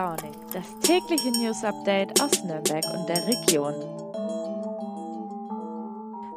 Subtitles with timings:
[0.00, 3.74] Launig, das tägliche News Update aus Nürnberg und der Region.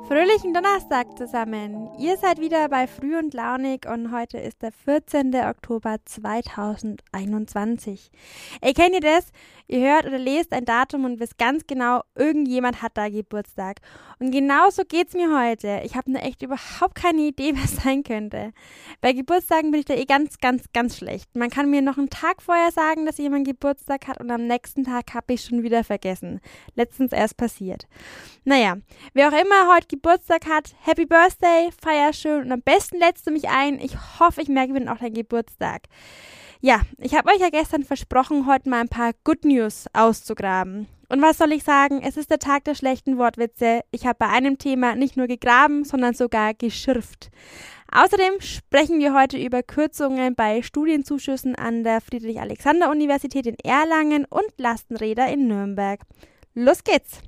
[0.05, 1.87] Fröhlichen Donnerstag zusammen.
[1.97, 5.33] Ihr seid wieder bei Früh und Launig und heute ist der 14.
[5.35, 8.11] Oktober 2021.
[8.59, 9.31] Ey, kennt ihr das?
[9.69, 13.77] Ihr hört oder lest ein Datum und wisst ganz genau, irgendjemand hat da Geburtstag.
[14.23, 15.81] Und genauso geht's mir heute.
[15.83, 18.53] Ich habe nur echt überhaupt keine Idee, was sein könnte.
[19.01, 21.35] Bei Geburtstagen bin ich da eh ganz, ganz, ganz schlecht.
[21.35, 24.85] Man kann mir noch einen Tag vorher sagen, dass jemand Geburtstag hat und am nächsten
[24.85, 26.39] Tag habe ich schon wieder vergessen.
[26.75, 27.85] Letztens erst passiert.
[28.45, 28.77] Naja,
[29.13, 33.31] wer auch immer heute Geburtstag hat, Happy Birthday, feier schön und am besten lädst du
[33.31, 33.77] mich ein.
[33.81, 35.81] Ich hoffe, ich merke mir auch dein Geburtstag.
[36.61, 40.87] Ja, ich habe euch ja gestern versprochen, heute mal ein paar Good News auszugraben.
[41.13, 42.01] Und was soll ich sagen?
[42.03, 43.81] Es ist der Tag der schlechten Wortwitze.
[43.91, 47.29] Ich habe bei einem Thema nicht nur gegraben, sondern sogar geschürft.
[47.91, 55.27] Außerdem sprechen wir heute über Kürzungen bei Studienzuschüssen an der Friedrich-Alexander-Universität in Erlangen und Lastenräder
[55.31, 56.01] in Nürnberg.
[56.55, 57.21] Los geht's!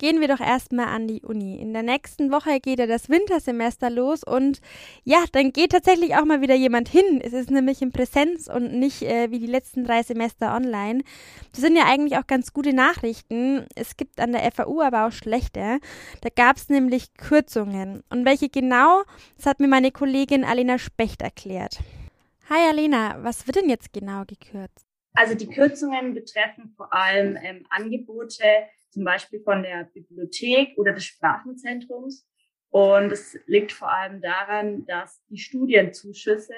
[0.00, 1.56] Gehen wir doch erstmal an die Uni.
[1.56, 4.60] In der nächsten Woche geht ja das Wintersemester los und
[5.02, 7.20] ja, dann geht tatsächlich auch mal wieder jemand hin.
[7.20, 11.02] Es ist nämlich in Präsenz und nicht äh, wie die letzten drei Semester online.
[11.50, 13.66] Das sind ja eigentlich auch ganz gute Nachrichten.
[13.74, 15.80] Es gibt an der FAU aber auch schlechte.
[16.20, 18.04] Da gab es nämlich Kürzungen.
[18.08, 19.02] Und welche genau,
[19.36, 21.80] das hat mir meine Kollegin Alena Specht erklärt.
[22.48, 24.86] Hi Alena, was wird denn jetzt genau gekürzt?
[25.14, 28.44] Also die Kürzungen betreffen vor allem ähm, Angebote,
[28.90, 32.26] zum Beispiel von der Bibliothek oder des Sprachenzentrums.
[32.70, 36.54] Und es liegt vor allem daran, dass die Studienzuschüsse,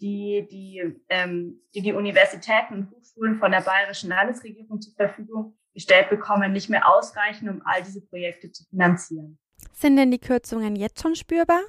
[0.00, 6.10] die die, ähm, die, die Universitäten und Hochschulen von der bayerischen Landesregierung zur Verfügung gestellt
[6.10, 9.38] bekommen, nicht mehr ausreichen, um all diese Projekte zu finanzieren.
[9.72, 11.60] Sind denn die Kürzungen jetzt schon spürbar?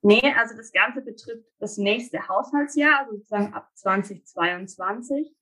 [0.00, 5.32] Nee, also das Ganze betrifft das nächste Haushaltsjahr, also sozusagen ab 2022.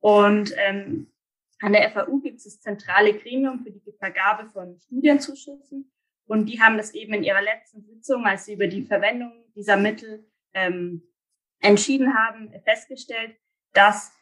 [0.00, 1.12] Und ähm,
[1.60, 5.90] an der FAU gibt es das zentrale Gremium für die Vergabe von Studienzuschüssen.
[6.26, 9.76] Und die haben das eben in ihrer letzten Sitzung, als sie über die Verwendung dieser
[9.76, 11.02] Mittel ähm,
[11.60, 13.36] entschieden haben, festgestellt,
[13.72, 14.12] dass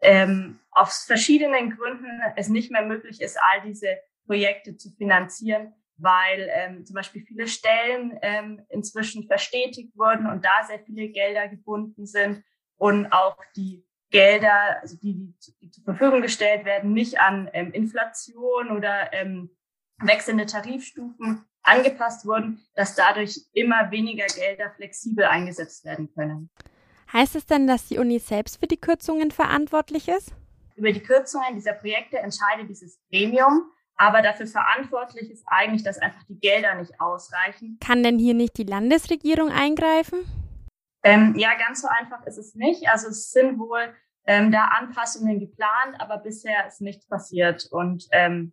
[0.00, 6.48] ähm, aus verschiedenen Gründen es nicht mehr möglich ist, all diese Projekte zu finanzieren, weil
[6.52, 12.06] ähm, zum Beispiel viele Stellen ähm, inzwischen verstetigt wurden und da sehr viele Gelder gebunden
[12.06, 12.44] sind
[12.76, 18.70] und auch die Gelder, also die, die, zur Verfügung gestellt werden, nicht an ähm, Inflation
[18.70, 19.50] oder ähm,
[19.98, 26.50] wechselnde Tarifstufen angepasst wurden, dass dadurch immer weniger Gelder flexibel eingesetzt werden können.
[27.12, 30.32] Heißt es denn, dass die Uni selbst für die Kürzungen verantwortlich ist?
[30.76, 36.22] Über die Kürzungen dieser Projekte entscheidet dieses Gremium, aber dafür verantwortlich ist eigentlich, dass einfach
[36.28, 37.78] die Gelder nicht ausreichen.
[37.84, 40.18] Kann denn hier nicht die Landesregierung eingreifen?
[41.06, 42.88] Ähm, ja, ganz so einfach ist es nicht.
[42.88, 43.94] Also es sind wohl
[44.26, 47.68] ähm, da Anpassungen geplant, aber bisher ist nichts passiert.
[47.70, 48.52] Und ähm,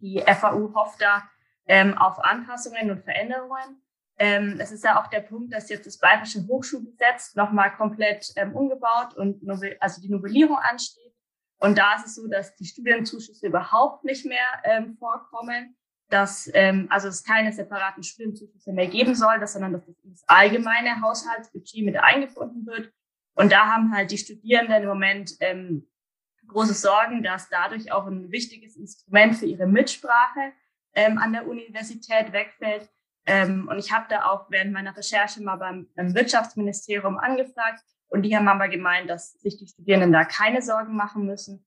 [0.00, 1.22] die FAU hofft da
[1.66, 3.82] ähm, auf Anpassungen und Veränderungen.
[4.18, 8.56] Ähm, es ist ja auch der Punkt, dass jetzt das Bayerische Hochschulgesetz nochmal komplett ähm,
[8.56, 9.42] umgebaut und
[9.78, 11.14] also die Novellierung ansteht.
[11.58, 15.76] Und da ist es so, dass die Studienzuschüsse überhaupt nicht mehr ähm, vorkommen
[16.08, 21.00] dass ähm, also es keine separaten Studienzuschüsse mehr geben soll, dass, sondern dass das allgemeine
[21.00, 22.92] Haushaltsbudget mit eingebunden wird.
[23.34, 25.88] Und da haben halt die Studierenden im Moment ähm,
[26.48, 30.52] große Sorgen, dass dadurch auch ein wichtiges Instrument für ihre Mitsprache
[30.94, 32.88] ähm, an der Universität wegfällt.
[33.26, 38.22] Ähm, und ich habe da auch während meiner Recherche mal beim, beim Wirtschaftsministerium angefragt und
[38.22, 41.66] die haben aber gemeint, dass sich die Studierenden da keine Sorgen machen müssen,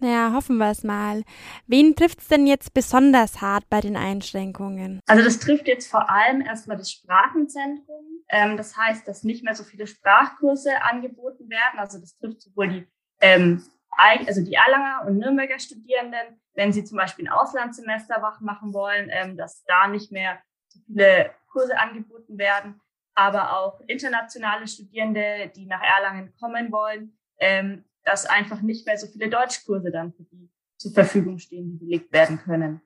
[0.00, 1.22] naja, hoffen wir es mal.
[1.66, 5.00] Wen trifft es denn jetzt besonders hart bei den Einschränkungen?
[5.06, 8.24] Also das trifft jetzt vor allem erstmal das Sprachenzentrum.
[8.28, 11.78] Ähm, das heißt, dass nicht mehr so viele Sprachkurse angeboten werden.
[11.78, 12.86] Also das trifft sowohl die,
[13.20, 13.62] ähm,
[13.98, 19.36] also die Erlanger und Nürnberger Studierenden, wenn sie zum Beispiel ein Auslandssemester machen wollen, ähm,
[19.36, 20.38] dass da nicht mehr
[20.68, 22.80] so viele Kurse angeboten werden.
[23.14, 29.06] Aber auch internationale Studierende, die nach Erlangen kommen wollen, ähm, dass einfach nicht mehr so
[29.06, 32.80] viele Deutschkurse dann für die zur Verfügung stehen, die belegt werden können.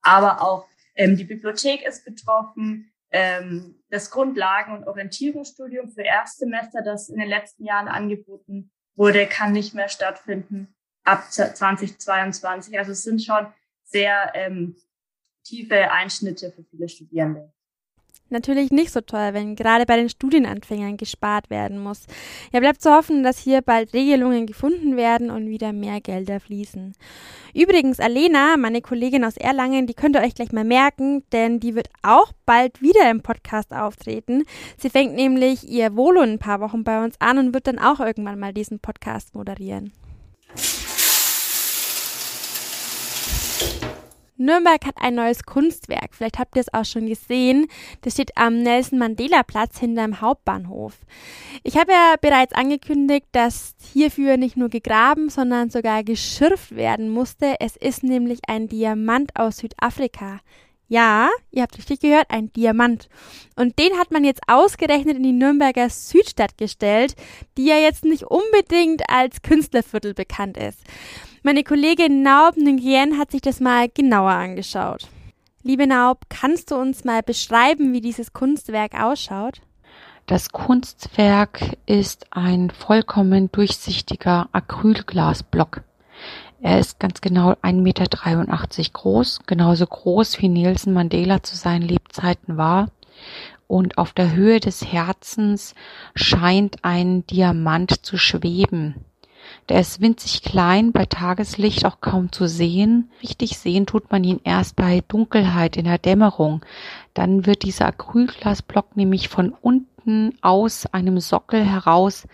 [0.00, 2.90] Aber auch ähm, die Bibliothek ist betroffen.
[3.10, 9.52] Ähm, das Grundlagen- und Orientierungsstudium für Erstsemester, das in den letzten Jahren angeboten wurde, kann
[9.52, 10.74] nicht mehr stattfinden
[11.04, 12.78] ab 2022.
[12.78, 13.46] Also es sind schon
[13.84, 14.76] sehr ähm,
[15.44, 17.52] tiefe Einschnitte für viele Studierende.
[18.30, 22.04] Natürlich nicht so toll, wenn gerade bei den Studienanfängern gespart werden muss.
[22.52, 26.92] Ja, bleibt zu hoffen, dass hier bald Regelungen gefunden werden und wieder mehr Gelder fließen.
[27.54, 31.74] Übrigens, Alena, meine Kollegin aus Erlangen, die könnt ihr euch gleich mal merken, denn die
[31.74, 34.44] wird auch bald wieder im Podcast auftreten.
[34.76, 37.78] Sie fängt nämlich ihr Volo in ein paar Wochen bei uns an und wird dann
[37.78, 39.92] auch irgendwann mal diesen Podcast moderieren.
[44.38, 46.14] Nürnberg hat ein neues Kunstwerk.
[46.14, 47.66] Vielleicht habt ihr es auch schon gesehen.
[48.02, 50.94] Das steht am Nelson Mandela Platz hinterm Hauptbahnhof.
[51.64, 57.56] Ich habe ja bereits angekündigt, dass hierfür nicht nur gegraben, sondern sogar geschürft werden musste.
[57.60, 60.40] Es ist nämlich ein Diamant aus Südafrika.
[60.90, 63.10] Ja, ihr habt richtig gehört, ein Diamant.
[63.56, 67.14] Und den hat man jetzt ausgerechnet in die Nürnberger Südstadt gestellt,
[67.58, 70.80] die ja jetzt nicht unbedingt als Künstlerviertel bekannt ist.
[71.44, 75.06] Meine Kollegin Naub Nguyen hat sich das mal genauer angeschaut.
[75.62, 79.60] Liebe Naub, kannst du uns mal beschreiben, wie dieses Kunstwerk ausschaut?
[80.26, 85.82] Das Kunstwerk ist ein vollkommen durchsichtiger Acrylglasblock.
[86.60, 88.04] Er ist ganz genau 1,83 Meter
[88.92, 92.90] groß, genauso groß wie Nelson Mandela zu seinen Lebzeiten war.
[93.68, 95.74] Und auf der Höhe des Herzens
[96.16, 99.04] scheint ein Diamant zu schweben.
[99.68, 103.10] Der ist winzig klein, bei Tageslicht auch kaum zu sehen.
[103.22, 106.64] Richtig sehen tut man ihn erst bei Dunkelheit in der Dämmerung.
[107.14, 112.26] Dann wird dieser Acrylglasblock nämlich von unten aus einem Sockel heraus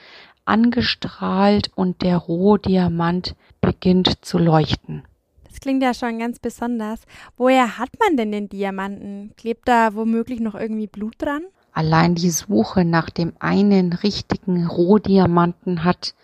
[0.44, 5.04] angestrahlt und der Rohdiamant beginnt zu leuchten.
[5.48, 7.02] Das klingt ja schon ganz besonders.
[7.36, 9.32] Woher hat man denn den Diamanten?
[9.36, 11.44] Klebt da womöglich noch irgendwie Blut dran?
[11.74, 16.14] Allein die Suche nach dem einen richtigen Rohdiamanten hat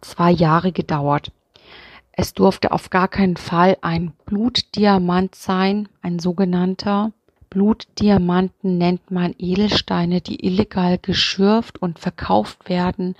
[0.00, 1.32] zwei Jahre gedauert.
[2.12, 7.12] Es durfte auf gar keinen Fall ein Blutdiamant sein, ein sogenannter.
[7.48, 13.16] Blutdiamanten nennt man Edelsteine, die illegal geschürft und verkauft werden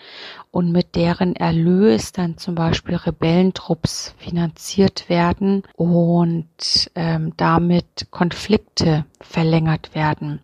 [0.52, 6.46] und mit deren Erlös dann zum Beispiel Rebellentrupps finanziert werden und
[6.94, 10.40] ähm, damit Konflikte verlängert werden.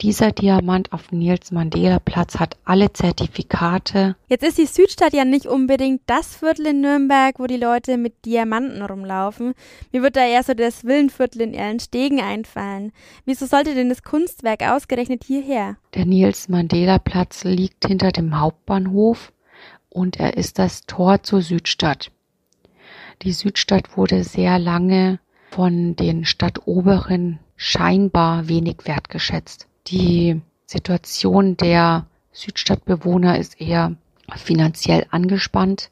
[0.00, 4.16] Dieser Diamant auf dem Nils Mandela Platz hat alle Zertifikate.
[4.28, 8.24] Jetzt ist die Südstadt ja nicht unbedingt das Viertel in Nürnberg, wo die Leute mit
[8.24, 9.54] Diamanten rumlaufen.
[9.92, 12.92] Mir wird da eher so das Villenviertel in Erlenstegen einfallen.
[13.26, 15.76] Wieso sollte denn das Kunstwerk ausgerechnet hierher?
[15.94, 19.32] Der Nils Mandela Platz liegt hinter dem Hauptbahnhof
[19.90, 22.10] und er ist das Tor zur Südstadt.
[23.22, 25.18] Die Südstadt wurde sehr lange
[25.50, 29.66] von den Stadtoberen scheinbar wenig wertgeschätzt.
[29.88, 33.96] Die Situation der Südstadtbewohner ist eher
[34.34, 35.90] finanziell angespannt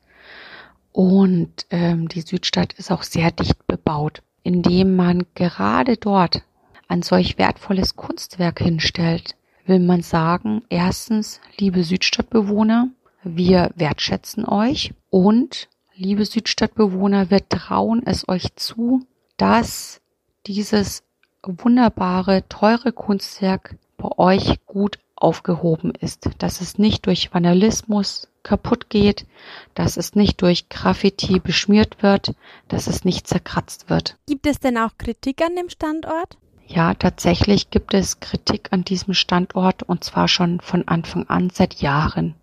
[0.92, 6.42] und ähm, die Südstadt ist auch sehr dicht bebaut, indem man gerade dort
[6.88, 9.36] ein solch wertvolles Kunstwerk hinstellt,
[9.66, 12.88] will man sagen, erstens, liebe Südstadtbewohner,
[13.24, 19.04] wir wertschätzen euch und, liebe Südstadtbewohner, wir trauen es euch zu,
[19.36, 20.00] dass
[20.46, 21.02] dieses
[21.42, 29.26] wunderbare, teure Kunstwerk bei euch gut aufgehoben ist, dass es nicht durch Vandalismus kaputt geht,
[29.74, 32.34] dass es nicht durch Graffiti beschmiert wird,
[32.68, 34.16] dass es nicht zerkratzt wird.
[34.26, 36.38] Gibt es denn auch Kritik an dem Standort?
[36.66, 41.74] Ja, tatsächlich gibt es Kritik an diesem Standort und zwar schon von Anfang an seit
[41.74, 42.34] Jahren.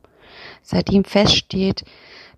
[0.63, 1.85] Seitdem feststeht,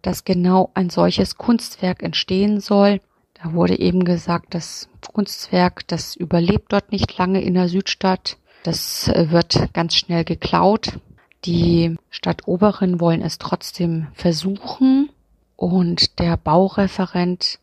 [0.01, 2.99] dass genau ein solches Kunstwerk entstehen soll,
[3.47, 8.37] da wurde eben gesagt, das Kunstwerk, das überlebt dort nicht lange in der Südstadt.
[8.63, 10.99] Das äh, wird ganz schnell geklaut.
[11.45, 15.09] Die Stadtoberen wollen es trotzdem versuchen
[15.55, 17.59] und der Baureferent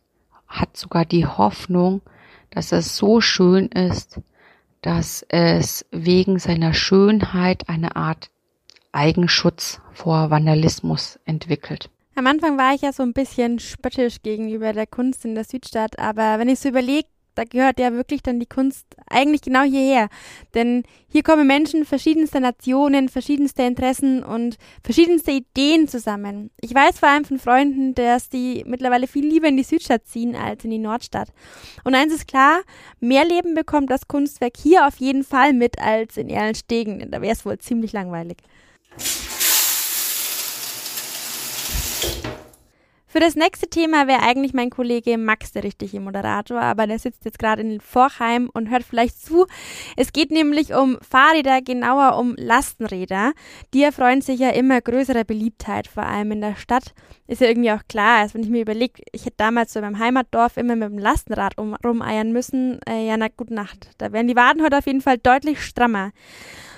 [0.47, 2.01] hat sogar die Hoffnung,
[2.49, 4.19] dass es so schön ist,
[4.81, 8.31] dass es wegen seiner Schönheit eine Art
[8.91, 11.91] Eigenschutz vor Vandalismus entwickelt.
[12.17, 15.99] Am Anfang war ich ja so ein bisschen spöttisch gegenüber der Kunst in der Südstadt,
[15.99, 20.07] aber wenn ich so überlege, da gehört ja wirklich dann die Kunst eigentlich genau hierher.
[20.53, 26.51] Denn hier kommen Menschen verschiedenster Nationen, verschiedenster Interessen und verschiedenste Ideen zusammen.
[26.61, 30.37] Ich weiß vor allem von Freunden, dass die mittlerweile viel lieber in die Südstadt ziehen
[30.37, 31.33] als in die Nordstadt.
[31.83, 32.61] Und eins ist klar,
[33.01, 37.33] mehr Leben bekommt das Kunstwerk hier auf jeden Fall mit als in Erlenstegen, da wäre
[37.33, 38.37] es wohl ziemlich langweilig.
[43.15, 47.23] Für das nächste Thema wäre eigentlich mein Kollege Max der richtige Moderator, aber der sitzt
[47.23, 49.47] jetzt gerade in Vorheim und hört vielleicht zu.
[49.95, 53.31] Es geht nämlich um Fahrräder, genauer um Lastenräder.
[53.73, 56.93] Die erfreuen sich ja immer größerer Beliebtheit, vor allem in der Stadt.
[57.25, 59.85] Ist ja irgendwie auch klar, also wenn ich mir überlege, ich hätte damals so in
[59.85, 62.81] meinem Heimatdorf immer mit dem Lastenrad um, rumeiern müssen.
[62.85, 63.91] Äh, ja, na, gute Nacht.
[63.97, 66.11] Da wären die Waden heute auf jeden Fall deutlich strammer.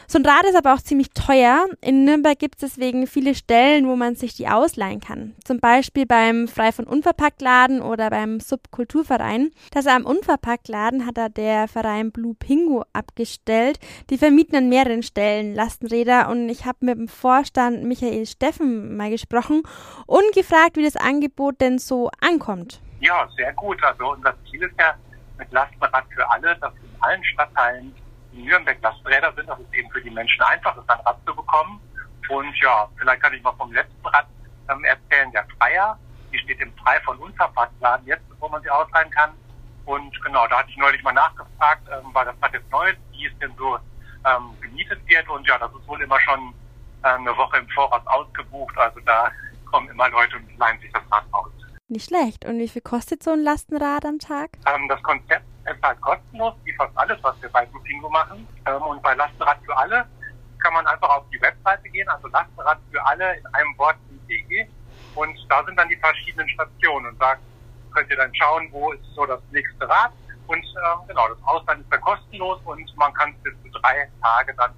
[0.10, 1.66] So ein Rad ist aber auch ziemlich teuer.
[1.82, 5.36] In Nürnberg gibt es deswegen viele Stellen, wo man sich die ausleihen kann.
[5.44, 9.52] Zum Beispiel beim Frei von Unverpacktladen oder beim Subkulturverein.
[9.72, 13.82] Das am Unverpacktladen hat da der Verein Blue Pingo abgestellt.
[14.10, 19.10] Die vermieten an mehreren Stellen Lastenräder und ich habe mit dem Vorstand Michael Steffen mal
[19.10, 19.64] gesprochen
[20.06, 22.80] und gefragt, wie das Angebot denn so ankommt.
[23.02, 23.84] Ja, sehr gut.
[23.84, 24.96] Also unser Ziel ist ja
[25.38, 27.94] mit Lastenrad für alle, dass in allen Stadtteilen
[28.44, 31.82] Nürnberg Lastenräder sind, dass es eben für die Menschen einfach ist, ein Rad zu bekommen.
[32.30, 34.28] Und ja, vielleicht kann ich mal vom letzten Rad
[34.70, 35.98] ähm, erzählen, der Freier.
[36.32, 39.32] Die steht im Frei von Unverpacktladen jetzt, wo man sie ausleihen kann.
[39.86, 43.00] Und genau, da hatte ich neulich mal nachgefragt, ähm, weil das Rad jetzt neu ist,
[43.12, 43.78] wie es denn so
[44.26, 45.30] ähm, gemietet wird.
[45.30, 46.54] Und ja, das ist wohl immer schon
[47.04, 48.78] äh, eine Woche im Voraus ausgebucht.
[48.78, 49.32] Also da
[49.72, 51.52] kommen immer Leute und leihen sich das Rad aus.
[51.88, 52.44] Nicht schlecht.
[52.44, 54.50] Und wie viel kostet so ein Lastenrad am Tag?
[54.66, 58.48] Ähm, das Konzept ist kostenlos, wie fast alles, was wir bei Blutingo machen.
[58.66, 60.06] Ähm, und bei Lastenrad für alle
[60.60, 64.68] kann man einfach auf die Webseite gehen, also Lastenrad für alle in einem Wort.de.
[65.16, 67.08] Und da sind dann die verschiedenen Stationen.
[67.08, 67.36] Und da
[67.94, 70.12] könnt ihr dann schauen, wo ist so das nächste Rad.
[70.48, 74.10] Und ähm, genau, das Ausland ist dann kostenlos und man kann es bis zu drei
[74.22, 74.72] Tage dann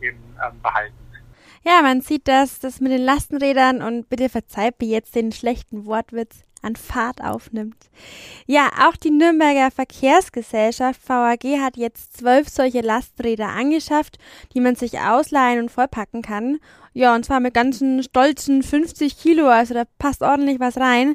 [0.00, 0.94] eben ähm, behalten.
[1.66, 5.86] Ja, man sieht das, das mit den Lastenrädern und bitte verzeiht mir jetzt den schlechten
[5.86, 7.76] Wortwitz an Fahrt aufnimmt.
[8.46, 14.18] Ja, auch die Nürnberger Verkehrsgesellschaft VAG hat jetzt zwölf solche Lastenräder angeschafft,
[14.54, 16.58] die man sich ausleihen und vollpacken kann.
[16.92, 21.14] Ja, und zwar mit ganzen stolzen 50 Kilo, also da passt ordentlich was rein.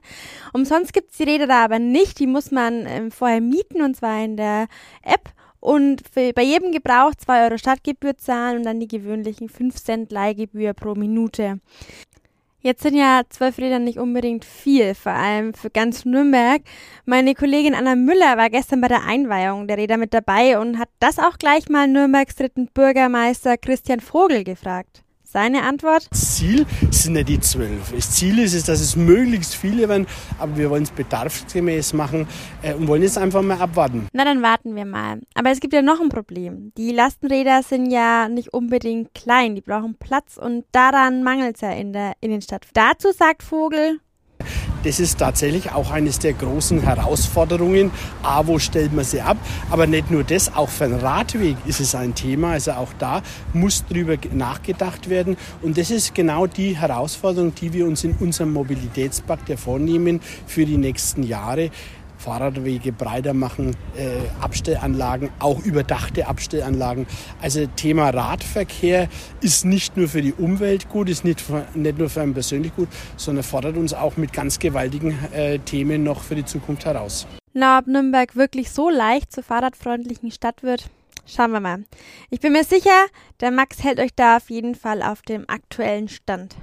[0.53, 4.23] Umsonst gibt's die Räder da aber nicht, die muss man ähm, vorher mieten und zwar
[4.23, 4.67] in der
[5.03, 9.75] App und für, bei jedem Gebrauch 2 Euro Stadtgebühr zahlen und dann die gewöhnlichen 5
[9.75, 11.59] Cent Leihgebühr pro Minute.
[12.61, 16.61] Jetzt sind ja zwölf Räder nicht unbedingt viel, vor allem für ganz Nürnberg.
[17.05, 20.89] Meine Kollegin Anna Müller war gestern bei der Einweihung der Räder mit dabei und hat
[20.99, 25.03] das auch gleich mal Nürnbergs dritten Bürgermeister Christian Vogel gefragt.
[25.31, 26.07] Seine Antwort?
[26.09, 27.91] Das Ziel sind nicht die zwölf.
[27.95, 30.07] Das Ziel ist, dass es möglichst viele werden,
[30.39, 32.27] aber wir wollen es bedarfsgemäß machen
[32.63, 34.07] äh, und wollen jetzt einfach mal abwarten.
[34.11, 35.21] Na, dann warten wir mal.
[35.35, 36.71] Aber es gibt ja noch ein Problem.
[36.77, 41.73] Die Lastenräder sind ja nicht unbedingt klein, die brauchen Platz und daran mangelt es ja
[41.73, 42.65] in der Innenstadt.
[42.73, 43.99] Dazu sagt Vogel,
[44.83, 47.91] das ist tatsächlich auch eines der großen Herausforderungen.
[48.23, 49.37] A, wo stellt man sie ab?
[49.69, 52.51] Aber nicht nur das, auch für den Radweg ist es ein Thema.
[52.51, 53.21] Also auch da
[53.53, 55.37] muss drüber nachgedacht werden.
[55.61, 60.65] Und das ist genau die Herausforderung, die wir uns in unserem Mobilitätspakt ja vornehmen für
[60.65, 61.71] die nächsten Jahre.
[62.19, 67.07] Fahrradwege breiter machen, äh, Abstellanlagen, auch überdachte Abstellanlagen.
[67.41, 69.07] Also Thema Radverkehr
[69.41, 71.43] ist nicht nur für die Umwelt gut, ist nicht,
[71.75, 76.03] nicht nur für einen persönlich gut, sondern fordert uns auch mit ganz gewaltigen äh, Themen
[76.03, 77.25] noch für die Zukunft heraus.
[77.53, 80.89] Na, ob Nürnberg wirklich so leicht zur fahrradfreundlichen Stadt wird,
[81.25, 81.85] schauen wir mal.
[82.29, 83.05] Ich bin mir sicher,
[83.39, 86.55] der Max hält euch da auf jeden Fall auf dem aktuellen Stand.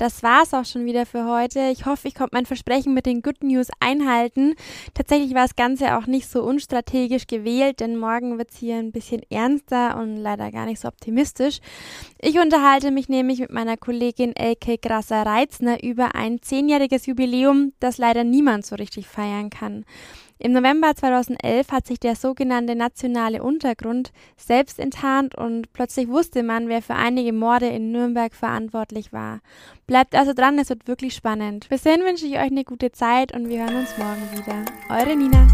[0.00, 1.68] Das war's auch schon wieder für heute.
[1.70, 4.54] Ich hoffe, ich konnte mein Versprechen mit den Good News einhalten.
[4.94, 9.20] Tatsächlich war das Ganze auch nicht so unstrategisch gewählt, denn morgen wird's hier ein bisschen
[9.28, 11.58] ernster und leider gar nicht so optimistisch.
[12.18, 18.24] Ich unterhalte mich nämlich mit meiner Kollegin Elke Grasser-Reitzner über ein zehnjähriges Jubiläum, das leider
[18.24, 19.84] niemand so richtig feiern kann.
[20.42, 26.68] Im November 2011 hat sich der sogenannte nationale Untergrund selbst enttarnt und plötzlich wusste man,
[26.68, 29.40] wer für einige Morde in Nürnberg verantwortlich war.
[29.86, 31.68] Bleibt also dran, es wird wirklich spannend.
[31.68, 34.64] Bis dahin wünsche ich euch eine gute Zeit und wir hören uns morgen wieder.
[34.88, 35.46] Eure Nina.